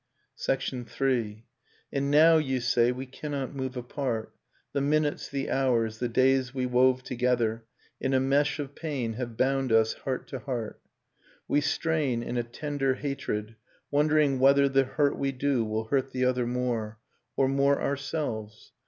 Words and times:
III. 0.49 1.45
And 1.93 2.09
now, 2.09 2.37
you 2.37 2.59
say, 2.59 2.91
we 2.91 3.05
cannot 3.05 3.53
move 3.53 3.77
apart... 3.77 4.33
The 4.73 4.81
minutes, 4.81 5.29
the 5.29 5.51
hours, 5.51 5.99
the 5.99 6.09
days 6.09 6.55
we 6.55 6.65
wove 6.65 7.03
together 7.03 7.65
In 7.99 8.15
a 8.15 8.19
mesh 8.19 8.57
of 8.57 8.73
pain 8.73 9.13
have 9.13 9.37
bound 9.37 9.71
us, 9.71 9.93
heart 9.93 10.27
to 10.29 10.39
heart: 10.39 10.81
Nocturne 10.83 11.03
of 11.05 11.19
Remembered 11.21 11.35
Spring 11.35 11.55
We 11.55 11.61
strain 11.61 12.23
in 12.23 12.37
a 12.37 12.41
tender 12.49 12.93
hatred, 12.95 13.55
wondering 13.91 14.39
whether 14.39 14.67
The 14.67 14.85
hurt 14.85 15.19
we 15.19 15.31
do 15.31 15.63
will 15.63 15.83
hurt 15.83 16.09
the 16.09 16.25
other 16.25 16.47
more, 16.47 16.97
Or 17.37 17.47
more 17.47 17.79
ourselves 17.79 18.71